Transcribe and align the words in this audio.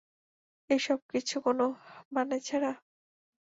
এই 0.69 0.79
সব 0.79 0.99
কিছু 1.11 1.35
কোনো 1.45 1.65
মানে 2.11 2.35
ছাড়া? 2.39 2.71